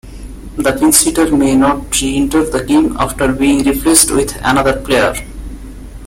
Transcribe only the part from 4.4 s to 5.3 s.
another player.